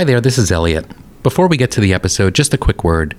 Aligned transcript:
Hi 0.00 0.04
there, 0.04 0.22
this 0.22 0.38
is 0.38 0.50
Elliot. 0.50 0.86
Before 1.22 1.46
we 1.46 1.58
get 1.58 1.70
to 1.72 1.80
the 1.82 1.92
episode, 1.92 2.34
just 2.34 2.54
a 2.54 2.56
quick 2.56 2.84
word. 2.84 3.14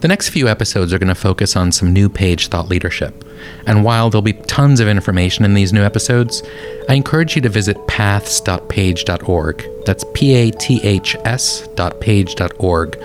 The 0.00 0.08
next 0.08 0.30
few 0.30 0.48
episodes 0.48 0.90
are 0.90 0.98
going 0.98 1.08
to 1.08 1.14
focus 1.14 1.56
on 1.56 1.72
some 1.72 1.92
new 1.92 2.08
page 2.08 2.48
thought 2.48 2.70
leadership. 2.70 3.22
And 3.66 3.84
while 3.84 4.08
there'll 4.08 4.22
be 4.22 4.32
tons 4.32 4.80
of 4.80 4.88
information 4.88 5.44
in 5.44 5.52
these 5.52 5.74
new 5.74 5.82
episodes, 5.82 6.42
I 6.88 6.94
encourage 6.94 7.36
you 7.36 7.42
to 7.42 7.50
visit 7.50 7.86
paths.page.org. 7.86 9.66
That's 9.84 10.06
P 10.14 10.34
A 10.34 10.50
T 10.52 10.80
H 10.82 11.16
S.page.org. 11.26 12.98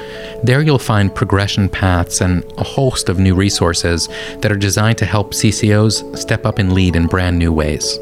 There 0.43 0.61
you'll 0.61 0.79
find 0.79 1.13
progression 1.13 1.67
paths 1.67 2.21
and 2.21 2.45
a 2.57 2.63
host 2.63 3.09
of 3.09 3.19
new 3.19 3.35
resources 3.35 4.07
that 4.39 4.53
are 4.53 4.55
designed 4.55 4.99
to 4.99 5.05
help 5.05 5.33
CCOs 5.33 6.17
step 6.17 6.45
up 6.45 6.59
and 6.59 6.71
lead 6.71 6.95
in 6.95 7.07
brand 7.07 7.37
new 7.37 7.51
ways. 7.51 7.99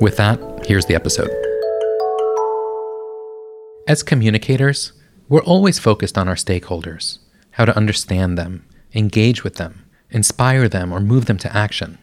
With 0.00 0.16
that, 0.18 0.38
here's 0.64 0.86
the 0.86 0.94
episode. 0.94 1.53
As 3.86 4.02
communicators, 4.02 4.92
we're 5.28 5.42
always 5.42 5.78
focused 5.78 6.16
on 6.16 6.26
our 6.26 6.36
stakeholders 6.36 7.18
how 7.52 7.66
to 7.66 7.76
understand 7.76 8.36
them, 8.36 8.64
engage 8.94 9.44
with 9.44 9.56
them, 9.56 9.84
inspire 10.10 10.68
them, 10.68 10.90
or 10.90 11.00
move 11.00 11.26
them 11.26 11.38
to 11.38 11.56
action. 11.56 11.98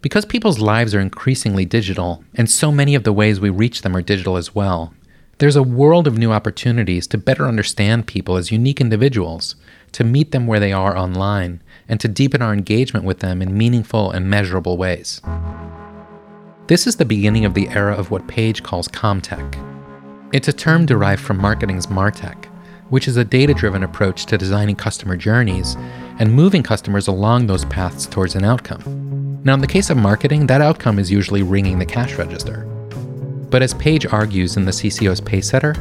Because 0.00 0.24
people's 0.24 0.60
lives 0.60 0.94
are 0.94 1.00
increasingly 1.00 1.66
digital, 1.66 2.24
and 2.36 2.48
so 2.48 2.72
many 2.72 2.94
of 2.94 3.02
the 3.02 3.12
ways 3.12 3.38
we 3.40 3.50
reach 3.50 3.82
them 3.82 3.94
are 3.94 4.00
digital 4.00 4.36
as 4.36 4.54
well, 4.54 4.94
there's 5.38 5.56
a 5.56 5.62
world 5.62 6.06
of 6.06 6.16
new 6.16 6.32
opportunities 6.32 7.06
to 7.08 7.18
better 7.18 7.46
understand 7.46 8.06
people 8.06 8.36
as 8.36 8.52
unique 8.52 8.80
individuals, 8.80 9.56
to 9.92 10.04
meet 10.04 10.30
them 10.30 10.46
where 10.46 10.60
they 10.60 10.72
are 10.72 10.96
online, 10.96 11.60
and 11.88 12.00
to 12.00 12.08
deepen 12.08 12.40
our 12.40 12.54
engagement 12.54 13.04
with 13.04 13.18
them 13.18 13.42
in 13.42 13.58
meaningful 13.58 14.10
and 14.10 14.30
measurable 14.30 14.78
ways. 14.78 15.20
This 16.68 16.86
is 16.86 16.96
the 16.96 17.04
beginning 17.04 17.44
of 17.44 17.54
the 17.54 17.68
era 17.68 17.94
of 17.94 18.10
what 18.10 18.28
Page 18.28 18.62
calls 18.62 18.88
CommTech. 18.88 19.67
It's 20.30 20.46
a 20.46 20.52
term 20.52 20.84
derived 20.84 21.22
from 21.22 21.38
marketing's 21.38 21.86
MarTech, 21.86 22.44
which 22.90 23.08
is 23.08 23.16
a 23.16 23.24
data 23.24 23.54
driven 23.54 23.82
approach 23.82 24.26
to 24.26 24.36
designing 24.36 24.76
customer 24.76 25.16
journeys 25.16 25.74
and 26.18 26.30
moving 26.30 26.62
customers 26.62 27.08
along 27.08 27.46
those 27.46 27.64
paths 27.64 28.04
towards 28.04 28.34
an 28.34 28.44
outcome. 28.44 29.40
Now, 29.42 29.54
in 29.54 29.62
the 29.62 29.66
case 29.66 29.88
of 29.88 29.96
marketing, 29.96 30.46
that 30.46 30.60
outcome 30.60 30.98
is 30.98 31.10
usually 31.10 31.42
ringing 31.42 31.78
the 31.78 31.86
cash 31.86 32.16
register. 32.16 32.66
But 33.48 33.62
as 33.62 33.72
Page 33.72 34.04
argues 34.04 34.58
in 34.58 34.66
the 34.66 34.70
CCO's 34.70 35.22
Pacesetter, 35.22 35.74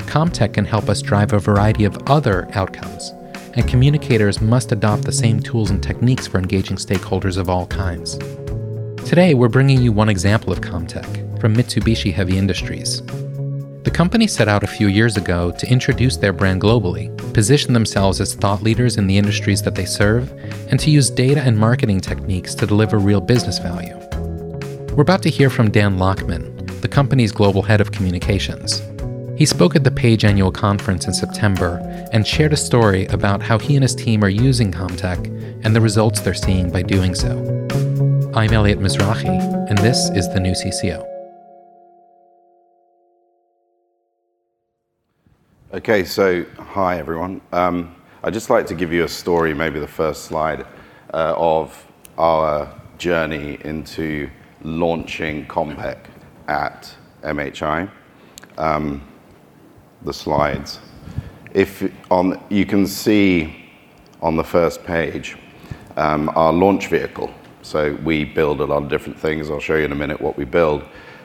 CommTech 0.00 0.52
can 0.52 0.66
help 0.66 0.90
us 0.90 1.00
drive 1.00 1.32
a 1.32 1.38
variety 1.38 1.86
of 1.86 1.96
other 2.06 2.46
outcomes, 2.52 3.08
and 3.54 3.66
communicators 3.66 4.42
must 4.42 4.70
adopt 4.70 5.04
the 5.04 5.12
same 5.12 5.40
tools 5.40 5.70
and 5.70 5.82
techniques 5.82 6.26
for 6.26 6.36
engaging 6.36 6.76
stakeholders 6.76 7.38
of 7.38 7.48
all 7.48 7.66
kinds. 7.68 8.18
Today, 9.08 9.32
we're 9.32 9.48
bringing 9.48 9.80
you 9.80 9.92
one 9.92 10.10
example 10.10 10.52
of 10.52 10.60
Comtech 10.60 11.40
from 11.40 11.56
Mitsubishi 11.56 12.12
Heavy 12.12 12.36
Industries. 12.36 13.00
The 13.84 13.90
company 13.90 14.26
set 14.26 14.48
out 14.48 14.64
a 14.64 14.66
few 14.66 14.88
years 14.88 15.18
ago 15.18 15.50
to 15.50 15.70
introduce 15.70 16.16
their 16.16 16.32
brand 16.32 16.62
globally, 16.62 17.14
position 17.34 17.74
themselves 17.74 18.18
as 18.18 18.34
thought 18.34 18.62
leaders 18.62 18.96
in 18.96 19.06
the 19.06 19.18
industries 19.18 19.60
that 19.60 19.74
they 19.74 19.84
serve, 19.84 20.32
and 20.70 20.80
to 20.80 20.90
use 20.90 21.10
data 21.10 21.42
and 21.42 21.58
marketing 21.58 22.00
techniques 22.00 22.54
to 22.54 22.66
deliver 22.66 22.98
real 22.98 23.20
business 23.20 23.58
value. 23.58 23.94
We're 24.94 25.02
about 25.02 25.22
to 25.24 25.30
hear 25.30 25.50
from 25.50 25.70
Dan 25.70 25.98
Lochmann, 25.98 26.80
the 26.80 26.88
company's 26.88 27.30
global 27.30 27.60
head 27.60 27.82
of 27.82 27.92
communications. 27.92 28.82
He 29.36 29.44
spoke 29.44 29.76
at 29.76 29.84
the 29.84 29.90
Page 29.90 30.24
annual 30.24 30.50
conference 30.50 31.06
in 31.06 31.12
September 31.12 31.78
and 32.10 32.26
shared 32.26 32.54
a 32.54 32.56
story 32.56 33.04
about 33.08 33.42
how 33.42 33.58
he 33.58 33.76
and 33.76 33.82
his 33.82 33.94
team 33.94 34.24
are 34.24 34.30
using 34.30 34.72
CommTech 34.72 35.62
and 35.62 35.76
the 35.76 35.80
results 35.82 36.20
they're 36.20 36.32
seeing 36.32 36.70
by 36.70 36.80
doing 36.80 37.14
so. 37.14 37.36
I'm 38.34 38.54
Elliot 38.54 38.78
Mizrahi, 38.78 39.68
and 39.68 39.76
this 39.78 40.08
is 40.14 40.32
the 40.32 40.40
new 40.40 40.52
CCO. 40.52 41.13
Okay, 45.74 46.04
so 46.04 46.46
hi 46.56 47.00
everyone. 47.00 47.40
Um, 47.52 47.96
I'd 48.22 48.32
just 48.32 48.48
like 48.48 48.64
to 48.66 48.76
give 48.76 48.92
you 48.92 49.02
a 49.02 49.08
story, 49.08 49.52
maybe 49.54 49.80
the 49.80 49.88
first 49.88 50.26
slide, 50.26 50.64
uh, 51.12 51.34
of 51.36 51.84
our 52.16 52.80
journey 52.96 53.58
into 53.64 54.30
launching 54.62 55.44
CommTech 55.46 55.98
at 56.46 56.94
MHI. 57.24 57.90
Um, 58.56 59.02
the 60.02 60.12
slides. 60.12 60.78
If 61.52 61.90
on, 62.08 62.40
you 62.50 62.66
can 62.66 62.86
see 62.86 63.68
on 64.22 64.36
the 64.36 64.44
first 64.44 64.84
page 64.84 65.36
um, 65.96 66.30
our 66.36 66.52
launch 66.52 66.86
vehicle. 66.86 67.34
So 67.62 67.98
we 68.04 68.24
build 68.24 68.60
a 68.60 68.64
lot 68.64 68.84
of 68.84 68.88
different 68.88 69.18
things. 69.18 69.50
I'll 69.50 69.58
show 69.58 69.74
you 69.74 69.86
in 69.86 69.90
a 69.90 69.96
minute 69.96 70.20
what 70.20 70.36
we 70.36 70.44
build. 70.44 70.84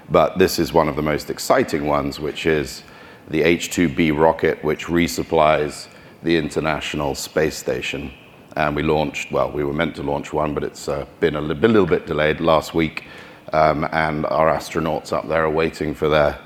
But 0.09 0.40
this 0.40 0.57
is 0.57 0.74
one 0.74 0.90
of 0.90 0.95
the 0.95 1.03
most 1.03 1.29
exciting 1.29 1.85
ones, 1.85 2.19
which 2.19 2.47
is 2.47 2.81
the 3.29 3.44
H-2B 3.44 4.17
rocket, 4.17 4.63
which 4.63 4.85
resupplies 4.85 5.88
the 6.23 6.35
International 6.38 7.16
Space 7.16 7.56
Station. 7.56 8.12
And 8.56 8.75
we 8.75 8.84
launched, 8.84 9.31
well, 9.31 9.51
we 9.51 9.63
were 9.63 9.73
meant 9.73 9.95
to 9.97 10.03
launch 10.03 10.34
one, 10.34 10.53
but 10.53 10.63
it's 10.63 10.88
uh, 10.88 11.06
been 11.19 11.35
a 11.35 11.41
li- 11.41 11.56
little 11.56 11.85
bit 11.85 12.07
delayed 12.07 12.39
last 12.41 12.73
week. 12.73 13.06
Um, 13.53 13.88
and 13.91 14.25
our 14.28 14.47
astronauts 14.47 15.13
up 15.13 15.28
there 15.28 15.44
are 15.44 15.50
waiting 15.50 15.94
for 15.94 16.09
their 16.09 16.39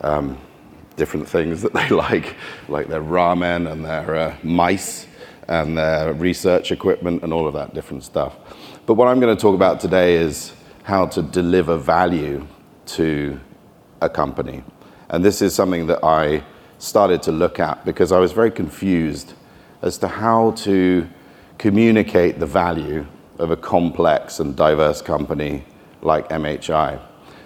um, 0.00 0.38
different 0.96 1.28
things 1.28 1.62
that 1.62 1.72
they 1.78 1.88
like, 1.88 2.36
like 2.68 2.88
their 2.88 3.02
ramen 3.02 3.70
and 3.70 3.84
their 3.84 4.14
uh, 4.14 4.36
mice 4.42 5.06
and 5.48 5.76
their 5.76 6.12
research 6.14 6.70
equipment 6.70 7.22
and 7.22 7.32
all 7.32 7.46
of 7.46 7.54
that 7.54 7.74
different 7.74 8.04
stuff. 8.04 8.36
But 8.86 8.94
what 8.94 9.08
I'm 9.08 9.20
going 9.20 9.36
to 9.36 9.40
talk 9.40 9.54
about 9.54 9.80
today 9.80 10.14
is 10.14 10.52
how 10.84 11.06
to 11.06 11.22
deliver 11.22 11.76
value 11.76 12.46
to 12.86 13.40
a 14.00 14.08
company. 14.08 14.62
And 15.12 15.22
this 15.22 15.42
is 15.42 15.54
something 15.54 15.86
that 15.88 16.02
I 16.02 16.42
started 16.78 17.22
to 17.24 17.32
look 17.32 17.60
at 17.60 17.84
because 17.84 18.12
I 18.12 18.18
was 18.18 18.32
very 18.32 18.50
confused 18.50 19.34
as 19.82 19.98
to 19.98 20.08
how 20.08 20.52
to 20.52 21.06
communicate 21.58 22.40
the 22.40 22.46
value 22.46 23.06
of 23.38 23.50
a 23.50 23.56
complex 23.56 24.40
and 24.40 24.56
diverse 24.56 25.02
company 25.02 25.64
like 26.00 26.30
MHI. 26.30 26.98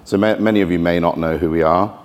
So 0.05 0.17
ma- 0.17 0.37
many 0.37 0.61
of 0.61 0.71
you 0.71 0.79
may 0.79 1.01
not 1.01 1.19
know 1.19 1.37
who 1.37 1.51
we 1.51 1.63
are, 1.63 1.99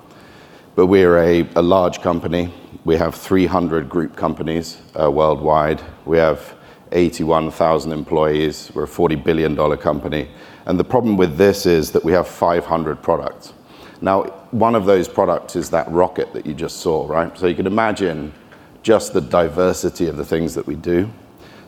but 0.75 0.87
we're 0.87 1.19
a, 1.19 1.47
a 1.55 1.61
large 1.61 2.01
company. 2.01 2.51
We 2.83 2.95
have 2.95 3.13
300 3.13 3.87
group 3.87 4.15
companies 4.15 4.81
uh, 4.99 5.11
worldwide. 5.11 5.81
We 6.05 6.17
have 6.17 6.55
81,000 6.91 7.91
employees. 7.91 8.71
We're 8.73 8.85
a 8.85 8.87
$40 8.87 9.23
billion 9.23 9.55
company. 9.77 10.27
And 10.65 10.79
the 10.79 10.83
problem 10.83 11.17
with 11.17 11.37
this 11.37 11.67
is 11.67 11.91
that 11.91 12.03
we 12.03 12.13
have 12.13 12.27
500 12.27 13.03
products. 13.03 13.53
Now, 14.01 14.23
one 14.49 14.73
of 14.73 14.85
those 14.85 15.07
products 15.07 15.55
is 15.55 15.69
that 15.69 15.89
rocket 15.91 16.33
that 16.33 16.45
you 16.45 16.55
just 16.55 16.77
saw, 16.77 17.07
right? 17.07 17.37
So 17.37 17.45
you 17.45 17.55
can 17.55 17.67
imagine 17.67 18.33
just 18.81 19.13
the 19.13 19.21
diversity 19.21 20.07
of 20.07 20.17
the 20.17 20.25
things 20.25 20.55
that 20.55 20.65
we 20.65 20.75
do. 20.75 21.09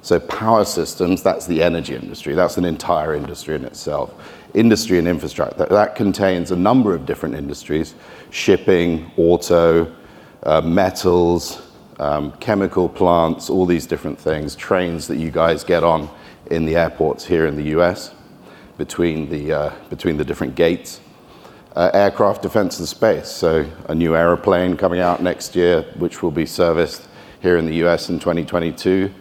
So 0.02 0.20
power 0.20 0.66
systems, 0.66 1.22
that's 1.22 1.46
the 1.46 1.62
energy 1.64 1.96
industry. 1.96 2.34
That's 2.34 2.58
an 2.58 2.66
entire 2.66 3.14
industry 3.14 3.56
in 3.56 3.64
itself. 3.64 4.14
Industry 4.54 4.98
and 4.98 5.08
infrastructure, 5.08 5.66
that, 5.66 5.96
contains 5.96 6.52
a 6.52 6.56
number 6.56 6.94
of 6.94 7.06
different 7.06 7.36
industries, 7.36 7.94
shipping, 8.32 9.10
auto, 9.16 9.94
uh, 10.44 10.62
metals, 10.62 11.62
um, 12.00 12.32
chemical 12.34 12.90
plants, 12.90 13.50
all 13.50 13.66
these 13.66 13.86
different 13.86 14.20
things, 14.20 14.56
trains 14.56 15.08
that 15.08 15.18
you 15.18 15.32
guys 15.32 15.64
get 15.64 15.84
on 15.84 16.10
in 16.52 16.66
the 16.66 16.76
airports 16.76 17.24
here 17.24 17.46
in 17.46 17.56
the 17.56 17.80
US 17.80 18.12
between 18.78 19.30
the, 19.30 19.54
uh, 19.54 19.72
between 19.90 20.18
the 20.18 20.26
different 20.26 20.56
gates 20.56 21.00
uh, 21.76 21.90
aircraft 21.94 22.42
defense 22.42 22.80
and 22.80 22.88
space. 22.88 23.28
So, 23.28 23.70
a 23.90 23.96
new 23.96 24.16
aeroplane 24.16 24.78
coming 24.78 25.00
out 25.00 25.22
next 25.22 25.56
year, 25.56 25.82
which 25.98 26.22
will 26.22 26.32
be 26.32 26.46
serviced 26.46 27.08
here 27.42 27.58
in 27.58 27.66
the 27.66 27.76
US 27.86 28.10
in 28.10 28.20
2022. 28.20 29.12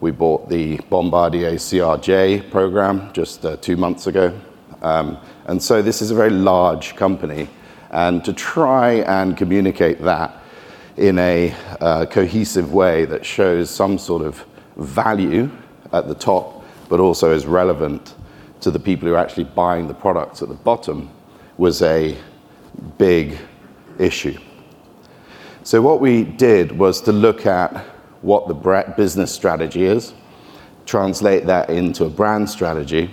We 0.00 0.10
bought 0.10 0.48
the 0.48 0.76
Bombardier 0.88 1.52
CRJ 1.52 2.50
program 2.50 3.12
just 3.12 3.44
uh, 3.44 3.56
two 3.56 3.76
months 3.76 4.06
ago. 4.06 4.38
Um, 4.82 5.18
and 5.46 5.60
so, 5.60 5.82
this 5.82 6.00
is 6.00 6.10
a 6.10 6.14
very 6.14 6.30
large 6.30 6.94
company. 6.96 7.48
And 7.90 8.24
to 8.24 8.32
try 8.32 8.94
and 8.94 9.36
communicate 9.36 10.00
that 10.02 10.42
in 10.96 11.18
a 11.18 11.54
uh, 11.80 12.06
cohesive 12.06 12.72
way 12.72 13.04
that 13.04 13.24
shows 13.24 13.68
some 13.70 13.98
sort 13.98 14.22
of 14.22 14.44
value 14.76 15.50
at 15.92 16.08
the 16.08 16.14
top, 16.14 16.64
but 16.88 17.00
also 17.00 17.32
is 17.32 17.46
relevant 17.46 18.14
to 18.60 18.70
the 18.70 18.78
people 18.78 19.08
who 19.08 19.14
are 19.14 19.18
actually 19.18 19.44
buying 19.44 19.88
the 19.88 19.94
products 19.94 20.42
at 20.42 20.48
the 20.48 20.54
bottom 20.54 21.10
was 21.58 21.82
a 21.82 22.16
big 22.98 23.38
issue. 23.98 24.38
So, 25.62 25.82
what 25.82 26.00
we 26.00 26.22
did 26.22 26.72
was 26.72 27.00
to 27.02 27.12
look 27.12 27.46
at 27.46 27.76
what 28.22 28.48
the 28.48 28.54
business 28.96 29.32
strategy 29.32 29.84
is, 29.84 30.14
translate 30.84 31.46
that 31.46 31.70
into 31.70 32.04
a 32.04 32.10
brand 32.10 32.48
strategy, 32.48 33.10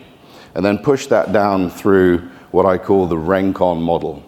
and 0.55 0.63
then 0.63 0.77
push 0.77 1.07
that 1.07 1.33
down 1.33 1.69
through 1.69 2.19
what 2.51 2.65
I 2.65 2.77
call 2.77 3.07
the 3.07 3.15
Renkon 3.15 3.81
model. 3.81 4.23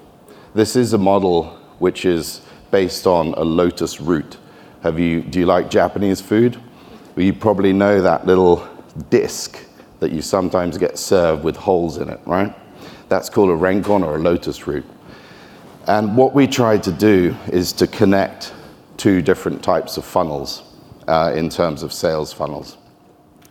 This 0.56 0.76
is 0.76 0.94
a 0.94 0.98
model 0.98 1.58
which 1.80 2.06
is 2.06 2.42
based 2.72 3.06
on 3.06 3.34
a 3.36 3.44
lotus 3.44 4.02
root. 4.02 4.38
Have 4.82 5.00
you, 5.00 5.22
do 5.22 5.40
you 5.40 5.46
like 5.46 5.70
Japanese 5.70 6.22
food? 6.22 6.60
Well, 7.16 7.26
you 7.26 7.34
probably 7.34 7.74
know 7.74 8.02
that 8.02 8.26
little 8.26 8.68
disc 9.10 9.58
that 10.00 10.12
you 10.12 10.22
sometimes 10.22 10.78
get 10.78 10.98
served 10.98 11.44
with 11.44 11.56
holes 11.56 11.98
in 11.98 12.10
it, 12.10 12.20
right? 12.26 12.56
That's 13.10 13.30
called 13.30 13.50
a 13.50 13.54
renkon 13.54 14.04
or 14.04 14.16
a 14.16 14.20
lotus 14.20 14.68
root. 14.68 14.86
And 15.88 16.18
what 16.18 16.34
we 16.34 16.48
tried 16.48 16.84
to 16.84 16.92
do 16.92 17.36
is 17.48 17.72
to 17.74 17.88
connect 17.88 18.54
two 18.98 19.22
different 19.22 19.62
types 19.64 19.98
of 19.98 20.06
funnels 20.06 20.64
uh, 21.08 21.34
in 21.36 21.50
terms 21.50 21.84
of 21.84 21.94
sales 21.94 22.34
funnels. 22.34 22.78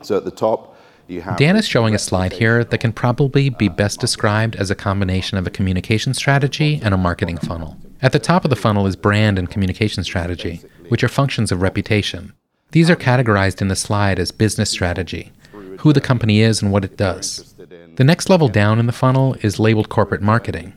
So 0.03 0.17
at 0.17 0.25
the 0.25 0.31
top, 0.31 0.77
you 1.07 1.21
have. 1.21 1.37
Dan 1.37 1.57
is 1.57 1.69
showing 1.69 1.95
a 1.95 1.99
slide 1.99 2.33
here 2.33 2.65
that 2.65 2.79
can 2.79 2.93
probably 2.93 3.49
be 3.51 3.69
best 3.69 4.01
described 4.01 4.57
as 4.57 4.71
a 4.71 4.75
combination 4.75 5.39
of 5.39 5.47
a 5.47 5.51
communication 5.51 6.15
strategy 6.15 6.81
and 6.83 6.95
a 6.95 6.99
marketing 6.99 7.39
funnel. 7.39 7.77
At 8.03 8.13
the 8.13 8.19
top 8.19 8.45
of 8.45 8.51
the 8.51 8.57
funnel 8.57 8.87
is 8.87 8.97
brand 8.97 9.39
and 9.39 9.51
communication 9.51 10.03
strategy, 10.05 10.61
which 10.89 11.05
are 11.05 11.09
functions 11.09 11.53
of 11.53 11.63
reputation. 11.63 12.33
These 12.73 12.91
are 12.91 12.97
categorized 12.97 13.61
in 13.61 13.69
the 13.69 13.77
slide 13.77 14.19
as 14.19 14.33
business 14.33 14.71
strategy, 14.71 15.33
who 15.79 15.93
the 15.93 16.01
company 16.01 16.41
is 16.41 16.61
and 16.61 16.73
what 16.73 16.85
it 16.85 16.97
does. 16.97 17.54
The 17.97 18.05
next 18.05 18.29
level 18.29 18.49
down 18.49 18.81
in 18.81 18.87
the 18.87 18.93
funnel 18.93 19.37
is 19.43 19.61
labeled 19.61 19.89
corporate 19.89 20.21
marketing, 20.21 20.75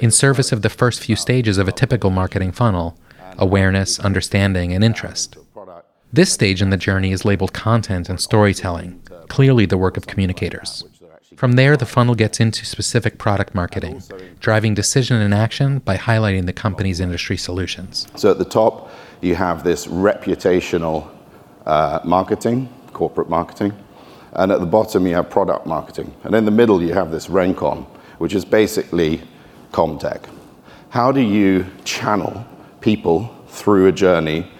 in 0.00 0.10
service 0.10 0.52
of 0.52 0.60
the 0.60 0.68
first 0.68 1.02
few 1.02 1.16
stages 1.16 1.56
of 1.56 1.68
a 1.68 1.72
typical 1.72 2.10
marketing 2.10 2.52
funnel 2.52 2.98
awareness, 3.38 3.98
understanding, 4.00 4.74
and 4.74 4.84
interest. 4.84 5.38
This 6.12 6.30
stage 6.30 6.60
in 6.60 6.68
the 6.68 6.76
journey 6.76 7.12
is 7.12 7.24
labeled 7.24 7.54
content 7.54 8.10
and 8.10 8.20
storytelling, 8.20 9.00
clearly 9.28 9.64
the 9.64 9.78
work 9.78 9.96
of 9.96 10.06
communicators. 10.06 10.84
From 11.36 11.52
there, 11.52 11.78
the 11.78 11.86
funnel 11.86 12.14
gets 12.14 12.40
into 12.40 12.66
specific 12.66 13.16
product 13.16 13.54
marketing, 13.54 14.02
driving 14.40 14.74
decision 14.74 15.22
and 15.22 15.32
action 15.32 15.78
by 15.78 15.96
highlighting 15.96 16.44
the 16.44 16.52
company's 16.52 17.00
industry 17.00 17.38
solutions. 17.38 18.06
So 18.16 18.30
at 18.32 18.38
the 18.38 18.44
top, 18.44 18.90
you 19.22 19.36
have 19.36 19.64
this 19.64 19.86
reputational 19.86 21.08
uh, 21.64 22.00
marketing, 22.04 22.68
corporate 22.92 23.30
marketing, 23.30 23.72
and 24.32 24.52
at 24.52 24.60
the 24.60 24.66
bottom, 24.66 25.06
you 25.06 25.14
have 25.14 25.28
product 25.28 25.66
marketing. 25.66 26.14
And 26.24 26.34
in 26.34 26.44
the 26.44 26.50
middle, 26.50 26.82
you 26.82 26.92
have 26.94 27.10
this 27.10 27.26
Renkon, 27.26 27.84
which 28.18 28.34
is 28.34 28.44
basically 28.44 29.22
CommTech. 29.72 30.24
How 30.90 31.12
do 31.12 31.20
you 31.20 31.66
channel 31.84 32.44
people 32.80 33.34
through 33.48 33.86
a 33.86 33.92
journey 33.92 34.50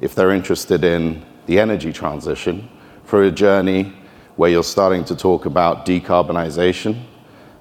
if 0.00 0.14
they're 0.14 0.30
interested 0.30 0.84
in 0.84 1.24
the 1.46 1.58
energy 1.58 1.92
transition, 1.92 2.68
through 3.06 3.28
a 3.28 3.30
journey 3.30 3.92
where 4.36 4.50
you're 4.50 4.62
starting 4.62 5.04
to 5.04 5.16
talk 5.16 5.46
about 5.46 5.84
decarbonization, 5.84 7.02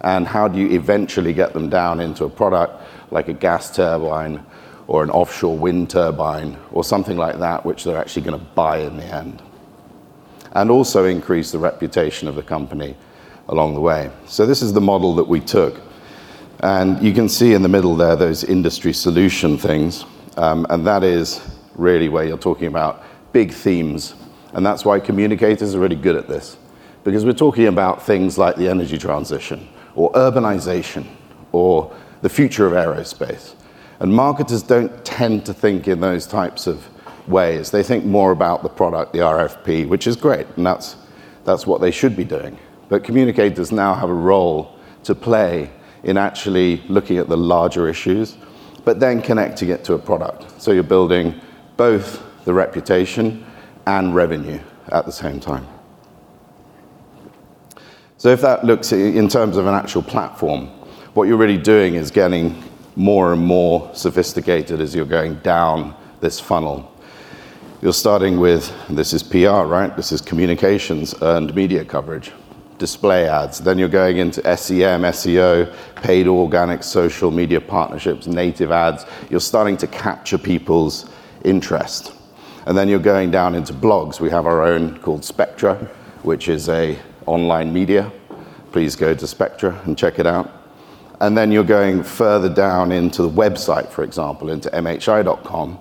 and 0.01 0.27
how 0.27 0.47
do 0.47 0.59
you 0.59 0.69
eventually 0.71 1.33
get 1.33 1.53
them 1.53 1.69
down 1.69 1.99
into 1.99 2.25
a 2.25 2.29
product 2.29 2.81
like 3.11 3.27
a 3.27 3.33
gas 3.33 3.75
turbine 3.75 4.45
or 4.87 5.03
an 5.03 5.09
offshore 5.09 5.57
wind 5.57 5.89
turbine 5.89 6.57
or 6.71 6.83
something 6.83 7.17
like 7.17 7.39
that, 7.39 7.65
which 7.65 7.83
they're 7.83 7.97
actually 7.97 8.21
gonna 8.21 8.37
buy 8.37 8.79
in 8.79 8.97
the 8.97 9.05
end, 9.05 9.41
and 10.53 10.69
also 10.71 11.05
increase 11.05 11.51
the 11.51 11.59
reputation 11.59 12.27
of 12.27 12.35
the 12.35 12.43
company 12.43 12.95
along 13.49 13.73
the 13.73 13.81
way. 13.81 14.11
So 14.25 14.45
this 14.45 14.61
is 14.61 14.73
the 14.73 14.81
model 14.81 15.15
that 15.15 15.27
we 15.27 15.39
took, 15.39 15.81
and 16.61 17.01
you 17.01 17.13
can 17.13 17.29
see 17.29 17.53
in 17.53 17.61
the 17.61 17.69
middle 17.69 17.95
there 17.95 18.15
those 18.15 18.43
industry 18.43 18.93
solution 18.93 19.57
things, 19.57 20.05
um, 20.37 20.65
and 20.69 20.85
that 20.85 21.03
is 21.03 21.41
really 21.75 22.09
where 22.09 22.25
you're 22.25 22.37
talking 22.37 22.67
about 22.67 23.03
big 23.31 23.51
themes, 23.51 24.15
and 24.53 24.65
that's 24.65 24.83
why 24.83 24.99
communicators 24.99 25.75
are 25.75 25.79
really 25.79 25.95
good 25.95 26.15
at 26.15 26.27
this. 26.27 26.57
Because 27.03 27.23
we're 27.23 27.33
talking 27.33 27.67
about 27.67 28.05
things 28.05 28.37
like 28.37 28.55
the 28.57 28.67
energy 28.67 28.97
transition 28.97 29.69
or 29.95 30.11
urbanization 30.11 31.05
or 31.53 31.95
the 32.21 32.29
future 32.29 32.65
of 32.65 32.73
aerospace, 32.73 33.53
and 33.99 34.13
marketers 34.13 34.63
don't 34.63 35.05
tend 35.05 35.45
to 35.45 35.53
think 35.53 35.87
in 35.87 36.01
those 36.01 36.27
types 36.27 36.67
of 36.67 36.87
ways. 37.27 37.71
They 37.71 37.83
think 37.83 38.05
more 38.05 38.31
about 38.31 38.63
the 38.63 38.69
product, 38.69 39.13
the 39.13 39.19
RFP, 39.19 39.87
which 39.87 40.07
is 40.07 40.15
great, 40.15 40.47
and 40.55 40.65
that's 40.65 40.95
that's 41.43 41.65
what 41.65 41.79
they 41.79 41.91
should 41.91 42.15
be 42.15 42.25
doing. 42.25 42.57
But 42.89 43.03
communicators 43.03 43.71
now 43.71 43.93
have 43.93 44.09
a 44.09 44.13
role 44.13 44.77
to 45.03 45.15
play 45.15 45.71
in 46.03 46.17
actually 46.17 46.83
looking 46.89 47.17
at 47.17 47.29
the 47.29 47.37
larger 47.37 47.87
issues, 47.87 48.37
but 48.83 48.99
then 48.99 49.21
connecting 49.21 49.69
it 49.69 49.83
to 49.85 49.93
a 49.93 49.97
product. 49.97 50.61
So 50.61 50.71
you're 50.71 50.83
building 50.83 51.39
both 51.77 52.21
the 52.43 52.53
reputation 52.53 53.45
and 53.85 54.13
revenue 54.13 54.59
at 54.89 55.05
the 55.05 55.11
same 55.11 55.39
time. 55.39 55.65
So 58.17 58.29
if 58.29 58.41
that 58.41 58.65
looks 58.65 58.91
in 58.91 59.29
terms 59.29 59.57
of 59.57 59.67
an 59.67 59.75
actual 59.75 60.01
platform, 60.01 60.67
what 61.13 61.27
you're 61.27 61.37
really 61.37 61.57
doing 61.57 61.95
is 61.95 62.11
getting 62.11 62.61
more 62.95 63.31
and 63.31 63.41
more 63.41 63.89
sophisticated 63.93 64.81
as 64.81 64.95
you're 64.95 65.05
going 65.05 65.35
down 65.35 65.95
this 66.19 66.39
funnel. 66.39 66.91
You're 67.79 67.93
starting 67.93 68.39
with, 68.39 68.73
this 68.89 69.13
is 69.13 69.21
PR, 69.21 69.67
right? 69.67 69.95
This 69.95 70.11
is 70.11 70.19
communications, 70.19 71.13
earned 71.21 71.53
media 71.53 71.85
coverage, 71.85 72.31
display 72.79 73.29
ads. 73.29 73.59
Then 73.59 73.77
you're 73.77 73.87
going 73.87 74.17
into 74.17 74.41
SEM, 74.57 75.03
SEO, 75.03 75.71
paid 75.97 76.27
organic 76.27 76.81
social 76.81 77.29
media 77.29 77.61
partnerships, 77.61 78.25
native 78.25 78.71
ads. 78.71 79.05
You're 79.29 79.39
starting 79.39 79.77
to 79.77 79.85
capture 79.85 80.39
people's 80.39 81.07
interest. 81.45 82.13
And 82.65 82.75
then 82.75 82.89
you're 82.89 82.97
going 82.97 83.29
down 83.29 83.53
into 83.53 83.73
blogs. 83.73 84.19
We 84.19 84.31
have 84.31 84.47
our 84.47 84.63
own 84.63 84.97
called 84.97 85.23
Spectra, 85.23 85.75
which 86.23 86.49
is 86.49 86.69
a 86.69 86.97
online 87.27 87.71
media. 87.71 88.11
Please 88.71 88.95
go 88.95 89.13
to 89.13 89.27
Spectra 89.27 89.79
and 89.85 89.95
check 89.95 90.17
it 90.17 90.25
out. 90.25 90.51
And 91.21 91.37
then 91.37 91.51
you're 91.51 91.63
going 91.63 92.01
further 92.01 92.49
down 92.49 92.91
into 92.91 93.21
the 93.21 93.29
website, 93.29 93.89
for 93.89 94.03
example, 94.03 94.49
into 94.49 94.67
mhi.com, 94.71 95.79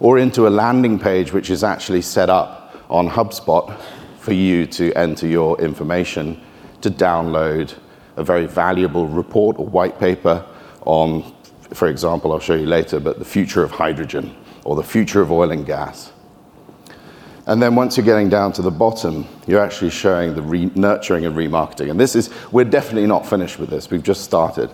or 0.00 0.18
into 0.18 0.46
a 0.46 0.50
landing 0.50 0.98
page 0.98 1.32
which 1.32 1.50
is 1.50 1.64
actually 1.64 2.02
set 2.02 2.30
up 2.30 2.74
on 2.88 3.08
HubSpot 3.08 3.78
for 4.18 4.32
you 4.32 4.66
to 4.66 4.92
enter 4.94 5.26
your 5.26 5.60
information 5.60 6.40
to 6.80 6.90
download 6.90 7.74
a 8.16 8.24
very 8.24 8.46
valuable 8.46 9.06
report 9.06 9.58
or 9.58 9.66
white 9.66 9.98
paper 9.98 10.44
on, 10.84 11.34
for 11.74 11.88
example, 11.88 12.32
I'll 12.32 12.40
show 12.40 12.54
you 12.54 12.66
later, 12.66 13.00
but 13.00 13.18
the 13.18 13.24
future 13.24 13.62
of 13.62 13.70
hydrogen 13.70 14.34
or 14.64 14.76
the 14.76 14.82
future 14.82 15.20
of 15.20 15.30
oil 15.30 15.50
and 15.50 15.64
gas. 15.64 16.12
And 17.46 17.62
then 17.62 17.76
once 17.76 17.96
you're 17.96 18.04
getting 18.04 18.28
down 18.28 18.52
to 18.54 18.62
the 18.62 18.72
bottom, 18.72 19.26
you're 19.46 19.60
actually 19.60 19.90
showing 19.90 20.34
the 20.34 20.42
re- 20.42 20.72
nurturing 20.74 21.24
and 21.24 21.36
remarketing. 21.36 21.90
And 21.90 22.00
this 22.00 22.16
is. 22.16 22.28
We're 22.50 22.64
definitely 22.64 23.06
not 23.06 23.24
finished 23.24 23.60
with 23.60 23.70
this. 23.70 23.88
We've 23.88 24.02
just 24.02 24.24
started. 24.24 24.68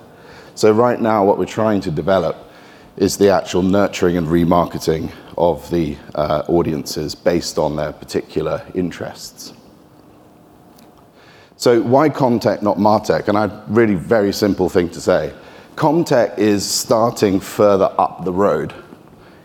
So, 0.54 0.72
right 0.72 0.98
now, 0.98 1.22
what 1.24 1.36
we're 1.38 1.44
trying 1.44 1.82
to 1.82 1.90
develop 1.90 2.50
is 2.96 3.16
the 3.16 3.30
actual 3.30 3.62
nurturing 3.62 4.16
and 4.16 4.26
remarketing 4.26 5.10
of 5.38 5.68
the 5.70 5.96
uh, 6.14 6.42
audiences 6.48 7.14
based 7.14 7.58
on 7.58 7.76
their 7.76 7.92
particular 7.92 8.64
interests. 8.74 9.54
So, 11.56 11.80
why 11.80 12.08
CommTech, 12.08 12.62
not 12.62 12.78
MarTech? 12.78 13.28
And 13.28 13.38
I 13.38 13.44
a 13.44 13.64
really 13.68 13.94
very 13.94 14.32
simple 14.32 14.68
thing 14.68 14.90
to 14.90 15.00
say. 15.00 15.32
CommTech 15.76 16.38
is 16.38 16.68
starting 16.68 17.40
further 17.40 17.94
up 17.98 18.24
the 18.24 18.32
road. 18.32 18.74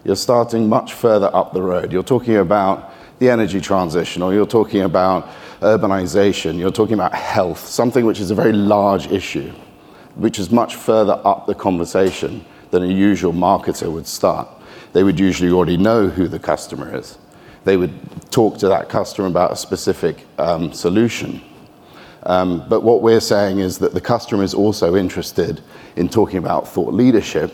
You're 0.04 0.16
starting 0.16 0.68
much 0.68 0.94
further 0.94 1.34
up 1.34 1.54
the 1.54 1.62
road. 1.62 1.94
You're 1.94 2.04
talking 2.04 2.38
about 2.38 2.92
the 3.20 3.30
energy 3.30 3.62
transition, 3.62 4.22
or 4.22 4.34
you're 4.34 4.46
talking 4.46 4.82
about 4.82 5.30
urbanization, 5.62 6.60
you're 6.60 6.72
talking 6.72 6.94
about 6.94 7.14
health, 7.14 7.66
something 7.66 8.06
which 8.06 8.20
is 8.20 8.30
a 8.30 8.36
very 8.36 8.54
large 8.54 9.08
issue, 9.08 9.52
which 10.16 10.38
is 10.38 10.52
much 10.52 10.76
further 10.76 11.20
up 11.24 11.48
the 11.48 11.56
conversation 11.56 12.46
than 12.72 12.84
a 12.84 12.88
usual 12.88 13.34
marketer 13.34 13.92
would 13.92 14.08
start. 14.08 14.48
They 14.94 15.04
would 15.04 15.20
usually 15.20 15.52
already 15.52 15.78
know 15.78 16.08
who 16.08 16.28
the 16.28 16.40
customer 16.40 16.96
is. 16.96 17.18
They 17.64 17.78
would 17.78 17.94
talk 18.32 18.58
to 18.60 18.68
that 18.70 18.90
customer 18.90 19.28
about 19.28 19.52
a 19.52 19.56
specific 19.56 20.26
um, 20.38 20.72
solution. 20.74 21.42
Um, 22.24 22.68
but 22.68 22.82
what 22.82 23.02
we're 23.02 23.22
saying 23.22 23.60
is 23.60 23.78
that 23.80 23.94
the 23.94 24.02
customer 24.02 24.44
is 24.44 24.54
also 24.54 24.96
interested 24.96 25.62
in 25.96 26.10
talking 26.10 26.38
about 26.38 26.68
thought 26.68 26.94
leadership, 26.94 27.52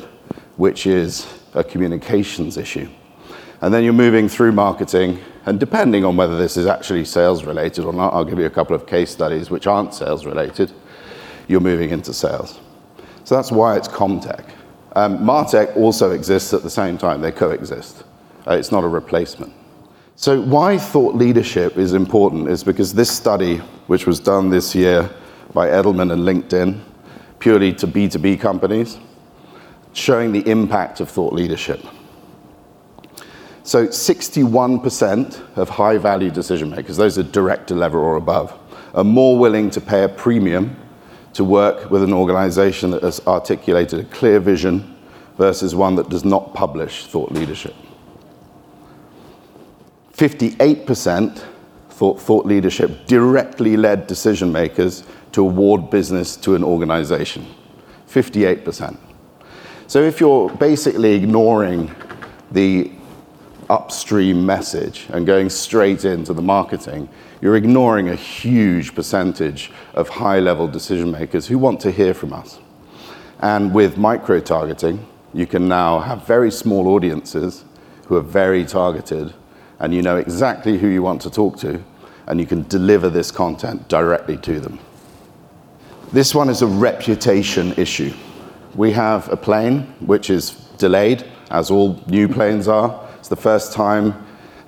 which 0.57 0.87
is 0.87 1.27
a 1.53 1.63
communications 1.63 2.57
issue. 2.57 2.89
And 3.61 3.73
then 3.73 3.83
you're 3.83 3.93
moving 3.93 4.27
through 4.27 4.51
marketing, 4.51 5.19
and 5.45 5.59
depending 5.59 6.03
on 6.03 6.17
whether 6.17 6.37
this 6.37 6.57
is 6.57 6.65
actually 6.65 7.05
sales 7.05 7.43
related 7.45 7.85
or 7.85 7.93
not, 7.93 8.13
I'll 8.13 8.25
give 8.25 8.39
you 8.39 8.45
a 8.45 8.49
couple 8.49 8.75
of 8.75 8.85
case 8.85 9.11
studies 9.11 9.49
which 9.49 9.67
aren't 9.67 9.93
sales 9.93 10.25
related, 10.25 10.71
you're 11.47 11.61
moving 11.61 11.91
into 11.91 12.13
sales. 12.13 12.59
So 13.23 13.35
that's 13.35 13.51
why 13.51 13.77
it's 13.77 13.87
CommTech. 13.87 14.49
Um, 14.95 15.19
MarTech 15.19 15.75
also 15.75 16.11
exists 16.11 16.53
at 16.53 16.61
the 16.61 16.69
same 16.69 16.97
time. 16.97 17.21
They 17.21 17.31
coexist. 17.31 18.03
Uh, 18.47 18.53
it's 18.53 18.71
not 18.71 18.83
a 18.83 18.87
replacement. 18.87 19.53
So, 20.15 20.39
why 20.39 20.77
thought 20.77 21.15
leadership 21.15 21.77
is 21.77 21.93
important 21.93 22.47
is 22.47 22.63
because 22.63 22.93
this 22.93 23.09
study, 23.09 23.57
which 23.87 24.05
was 24.05 24.19
done 24.19 24.49
this 24.49 24.75
year 24.75 25.09
by 25.53 25.69
Edelman 25.69 26.13
and 26.13 26.21
LinkedIn, 26.21 26.79
purely 27.39 27.73
to 27.73 27.87
B2B 27.87 28.39
companies, 28.39 28.99
showing 29.93 30.31
the 30.31 30.47
impact 30.47 30.99
of 30.99 31.09
thought 31.09 31.33
leadership. 31.33 31.83
So, 33.63 33.87
61% 33.87 35.57
of 35.57 35.69
high-value 35.69 36.31
decision 36.31 36.69
makers, 36.69 36.97
those 36.97 37.17
are 37.17 37.23
director 37.23 37.75
level 37.75 38.01
or 38.01 38.17
above, 38.17 38.57
are 38.93 39.03
more 39.03 39.39
willing 39.39 39.71
to 39.71 39.81
pay 39.81 40.03
a 40.03 40.09
premium 40.09 40.75
to 41.33 41.43
work 41.43 41.89
with 41.89 42.03
an 42.03 42.13
organization 42.13 42.91
that 42.91 43.03
has 43.03 43.19
articulated 43.27 43.99
a 43.99 44.03
clear 44.05 44.39
vision 44.39 44.95
versus 45.37 45.73
one 45.75 45.95
that 45.95 46.09
does 46.09 46.23
not 46.23 46.53
publish 46.53 47.05
thought 47.07 47.31
leadership. 47.31 47.73
58% 50.13 51.43
thought 51.89 52.21
thought 52.21 52.45
leadership 52.45 53.05
directly 53.07 53.75
led 53.75 54.07
decision 54.07 54.51
makers 54.51 55.03
to 55.31 55.41
award 55.41 55.89
business 55.89 56.35
to 56.37 56.55
an 56.55 56.63
organization. 56.63 57.45
58%. 58.07 58.97
So 59.87 60.01
if 60.01 60.19
you're 60.19 60.49
basically 60.49 61.13
ignoring 61.13 61.93
the 62.51 62.91
upstream 63.73 64.45
message 64.45 65.07
and 65.09 65.25
going 65.25 65.49
straight 65.49 66.05
into 66.05 66.31
the 66.31 66.41
marketing, 66.43 67.09
you're 67.41 67.55
ignoring 67.55 68.07
a 68.07 68.15
huge 68.15 68.93
percentage 68.93 69.71
of 69.95 70.07
high-level 70.09 70.67
decision 70.67 71.09
makers 71.09 71.47
who 71.47 71.57
want 71.57 71.79
to 71.79 71.89
hear 71.89 72.13
from 72.13 72.33
us. 72.33 72.59
And 73.39 73.73
with 73.73 73.97
micro-targeting, 73.97 75.03
you 75.33 75.47
can 75.47 75.67
now 75.67 75.99
have 75.99 76.27
very 76.27 76.51
small 76.51 76.87
audiences 76.89 77.65
who 78.05 78.15
are 78.15 78.21
very 78.21 78.63
targeted, 78.63 79.33
and 79.79 79.91
you 79.91 80.03
know 80.03 80.17
exactly 80.17 80.77
who 80.77 80.87
you 80.87 81.01
want 81.01 81.21
to 81.23 81.31
talk 81.31 81.57
to, 81.57 81.83
and 82.27 82.39
you 82.39 82.45
can 82.45 82.61
deliver 82.67 83.09
this 83.09 83.31
content 83.31 83.87
directly 83.89 84.37
to 84.37 84.59
them. 84.59 84.77
This 86.11 86.35
one 86.35 86.47
is 86.47 86.61
a 86.61 86.67
reputation 86.67 87.73
issue. 87.73 88.13
We 88.75 88.91
have 88.91 89.29
a 89.29 89.35
plane 89.35 89.81
which 89.99 90.29
is 90.29 90.51
delayed, 90.77 91.25
as 91.49 91.71
all 91.71 91.99
new 92.07 92.27
planes 92.27 92.67
are. 92.67 92.99
It's 93.23 93.29
the 93.29 93.37
first 93.37 93.71
time 93.71 94.13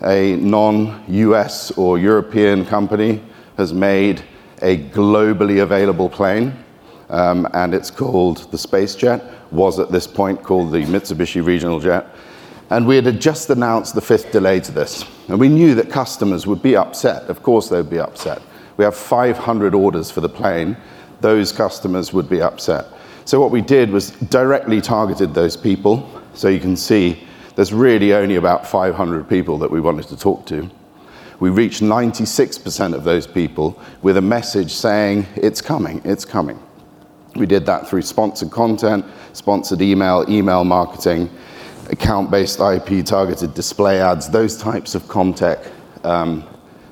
a 0.02 0.38
non-U.S. 0.38 1.72
or 1.72 2.00
European 2.00 2.66
company 2.66 3.22
has 3.58 3.74
made 3.74 4.24
a 4.62 4.78
globally 4.78 5.62
available 5.62 6.08
plane, 6.10 6.54
um, 7.10 7.50
and 7.54 7.74
it's 7.74 7.92
called 7.92 8.50
the 8.54 8.58
SpaceJet. 8.58 9.52
Was 9.52 9.78
at 9.78 9.92
this 9.92 10.08
point 10.08 10.42
called 10.42 10.72
the 10.72 10.86
Mitsubishi 10.86 11.46
Regional 11.46 11.82
Jet. 11.82 12.08
And 12.70 12.88
we 12.88 12.96
had 12.96 13.20
just 13.20 13.50
announced 13.50 13.94
the 13.94 14.00
fifth 14.00 14.32
delay 14.32 14.62
to 14.62 14.72
this, 14.72 15.04
and 15.28 15.38
we 15.38 15.50
knew 15.50 15.76
that 15.76 15.90
customers 15.90 16.48
would 16.48 16.62
be 16.62 16.78
upset. 16.78 17.24
Of 17.24 17.44
course, 17.44 17.68
they'd 17.68 17.90
be 17.90 18.00
upset. 18.00 18.42
We 18.78 18.86
have 18.86 18.96
500 18.96 19.76
orders 19.76 20.10
for 20.10 20.22
the 20.22 20.30
plane. 20.30 20.78
Those 21.20 21.52
customers 21.52 22.14
would 22.14 22.30
be 22.30 22.42
upset. 22.42 22.86
So, 23.26 23.38
what 23.38 23.52
we 23.52 23.60
did 23.60 23.90
was 23.90 24.12
directly 24.12 24.80
targeted 24.80 25.34
those 25.34 25.58
people. 25.58 26.10
So, 26.34 26.48
you 26.48 26.62
can 26.62 26.78
see 26.78 27.22
there's 27.56 27.74
really 27.74 28.14
only 28.14 28.36
about 28.36 28.68
500 28.68 29.28
people 29.28 29.58
that 29.60 29.72
we 29.72 29.80
wanted 29.80 30.08
to 30.10 30.18
talk 30.18 30.46
to. 30.48 30.70
We 31.40 31.50
reached 31.50 31.82
96% 31.82 32.94
of 32.94 33.04
those 33.04 33.28
people 33.28 33.80
with 34.02 34.18
a 34.18 34.22
message 34.22 34.74
saying, 34.74 35.26
"It's 35.36 35.62
coming. 35.62 36.02
It's 36.06 36.26
coming." 36.26 36.60
We 37.36 37.46
did 37.46 37.66
that 37.66 37.88
through 37.88 38.04
sponsored 38.04 38.52
content, 38.52 39.06
sponsored 39.34 39.82
email 39.82 40.26
email 40.30 40.64
marketing, 40.64 41.30
account-based 41.90 42.60
IP 42.60 43.04
targeted 43.06 43.54
display 43.54 44.02
ads, 44.02 44.30
those 44.30 44.58
types 44.58 44.96
of 44.96 45.04
CommTech 45.04 45.60
um, 46.06 46.44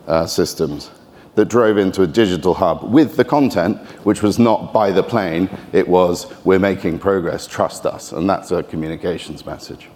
uh, 0.08 0.26
systems 0.26 0.92
that 1.36 1.46
drove 1.46 1.78
into 1.78 2.04
a 2.04 2.08
digital 2.08 2.54
hub 2.54 2.84
with 2.84 3.16
the 3.16 3.26
content, 3.26 3.78
which 4.04 4.22
was 4.22 4.38
not 4.38 4.72
by 4.72 4.92
the 4.92 5.02
plane, 5.02 5.50
it 5.72 5.88
was, 5.88 6.28
"We're 6.44 6.60
making 6.60 7.00
progress. 7.00 7.48
Trust 7.48 7.86
us." 7.86 8.12
And 8.12 8.30
that's 8.30 8.52
a 8.52 8.62
communications 8.62 9.46
message. 9.46 9.90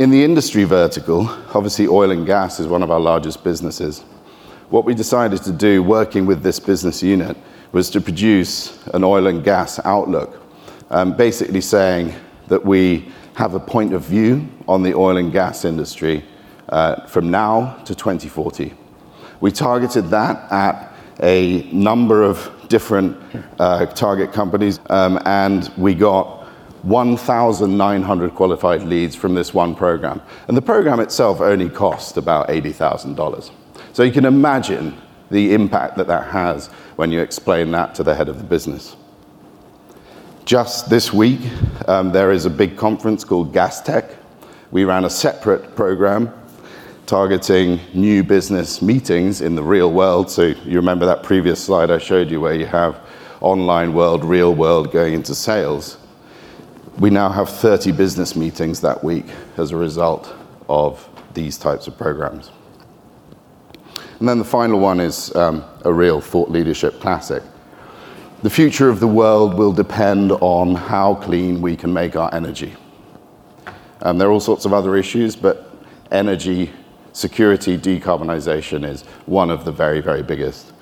In 0.00 0.08
the 0.08 0.24
industry 0.24 0.64
vertical, 0.64 1.28
obviously 1.52 1.86
oil 1.86 2.10
and 2.10 2.24
gas 2.24 2.58
is 2.58 2.66
one 2.66 2.82
of 2.82 2.90
our 2.90 2.98
largest 2.98 3.44
businesses. 3.44 4.00
What 4.70 4.86
we 4.86 4.94
decided 4.94 5.42
to 5.42 5.52
do 5.52 5.82
working 5.82 6.24
with 6.24 6.42
this 6.42 6.58
business 6.58 7.02
unit 7.02 7.36
was 7.72 7.90
to 7.90 8.00
produce 8.00 8.82
an 8.94 9.04
oil 9.04 9.26
and 9.26 9.44
gas 9.44 9.78
outlook, 9.84 10.42
um, 10.88 11.14
basically 11.14 11.60
saying 11.60 12.14
that 12.48 12.64
we 12.64 13.12
have 13.34 13.52
a 13.52 13.60
point 13.60 13.92
of 13.92 14.00
view 14.00 14.48
on 14.66 14.82
the 14.82 14.94
oil 14.94 15.18
and 15.18 15.32
gas 15.32 15.66
industry 15.66 16.24
uh, 16.70 17.04
from 17.06 17.30
now 17.30 17.74
to 17.84 17.94
2040. 17.94 18.72
We 19.42 19.52
targeted 19.52 20.06
that 20.06 20.50
at 20.50 20.94
a 21.22 21.70
number 21.72 22.22
of 22.22 22.50
different 22.70 23.18
uh, 23.58 23.84
target 23.84 24.32
companies, 24.32 24.80
um, 24.88 25.20
and 25.26 25.70
we 25.76 25.94
got 25.94 26.39
1,900 26.82 28.34
qualified 28.34 28.82
leads 28.82 29.14
from 29.14 29.34
this 29.34 29.52
one 29.52 29.74
program. 29.74 30.20
And 30.48 30.56
the 30.56 30.62
program 30.62 31.00
itself 31.00 31.40
only 31.40 31.68
cost 31.68 32.16
about 32.16 32.48
$80,000. 32.48 33.50
So 33.92 34.02
you 34.02 34.12
can 34.12 34.24
imagine 34.24 34.96
the 35.30 35.52
impact 35.52 35.96
that 35.96 36.06
that 36.06 36.28
has 36.28 36.68
when 36.96 37.12
you 37.12 37.20
explain 37.20 37.70
that 37.72 37.94
to 37.96 38.02
the 38.02 38.14
head 38.14 38.28
of 38.28 38.38
the 38.38 38.44
business. 38.44 38.96
Just 40.44 40.90
this 40.90 41.12
week, 41.12 41.40
um, 41.86 42.10
there 42.10 42.32
is 42.32 42.46
a 42.46 42.50
big 42.50 42.76
conference 42.76 43.24
called 43.24 43.54
Gastech. 43.54 44.16
We 44.70 44.84
ran 44.84 45.04
a 45.04 45.10
separate 45.10 45.76
program 45.76 46.32
targeting 47.06 47.80
new 47.92 48.22
business 48.22 48.80
meetings 48.80 49.40
in 49.40 49.56
the 49.56 49.62
real 49.62 49.92
world. 49.92 50.30
So 50.30 50.42
you 50.64 50.76
remember 50.76 51.06
that 51.06 51.24
previous 51.24 51.62
slide 51.62 51.90
I 51.90 51.98
showed 51.98 52.30
you 52.30 52.40
where 52.40 52.54
you 52.54 52.66
have 52.66 53.00
online 53.40 53.94
world, 53.94 54.24
real 54.24 54.54
world 54.54 54.92
going 54.92 55.14
into 55.14 55.34
sales. 55.34 55.96
We 56.98 57.10
now 57.10 57.30
have 57.30 57.48
30 57.48 57.92
business 57.92 58.36
meetings 58.36 58.80
that 58.80 59.02
week 59.02 59.26
as 59.56 59.70
a 59.70 59.76
result 59.76 60.34
of 60.68 61.08
these 61.34 61.56
types 61.56 61.86
of 61.86 61.96
programs. 61.96 62.50
And 64.18 64.28
then 64.28 64.38
the 64.38 64.44
final 64.44 64.80
one 64.80 65.00
is 65.00 65.34
um, 65.34 65.64
a 65.84 65.92
real 65.92 66.20
thought 66.20 66.50
leadership 66.50 67.00
classic. 67.00 67.42
The 68.42 68.50
future 68.50 68.88
of 68.88 69.00
the 69.00 69.06
world 69.06 69.54
will 69.54 69.72
depend 69.72 70.32
on 70.32 70.74
how 70.74 71.14
clean 71.14 71.62
we 71.62 71.76
can 71.76 71.92
make 71.92 72.16
our 72.16 72.32
energy. 72.34 72.74
There 74.02 74.28
are 74.28 74.30
all 74.30 74.40
sorts 74.40 74.64
of 74.64 74.72
other 74.72 74.96
issues, 74.96 75.36
but 75.36 75.70
energy 76.10 76.70
security, 77.12 77.76
decarbonization 77.76 78.84
is 78.88 79.02
one 79.26 79.50
of 79.50 79.64
the 79.64 79.72
very, 79.72 80.00
very 80.00 80.22
biggest. 80.22 80.72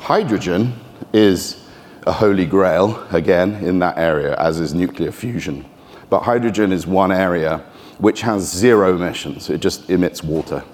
Hydrogen 0.00 0.74
is 1.12 1.64
a 2.08 2.12
holy 2.12 2.46
grail, 2.46 3.06
again, 3.10 3.56
in 3.56 3.78
that 3.80 3.98
area, 3.98 4.34
as 4.36 4.58
is 4.58 4.72
nuclear 4.72 5.12
fusion. 5.12 5.64
But 6.08 6.22
hydrogen 6.22 6.72
is 6.72 6.86
one 6.86 7.12
area 7.12 7.58
which 7.98 8.22
has 8.22 8.50
zero 8.50 8.96
emissions. 8.96 9.50
It 9.50 9.60
just 9.60 9.90
emits 9.90 10.24
water. 10.24 10.64